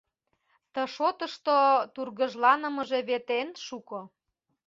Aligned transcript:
Ты 0.73 0.81
шотышто 0.95 1.57
тургыжланымыже 1.93 2.99
вет 3.09 3.27
эн 3.39 3.49
шуко. 3.65 4.01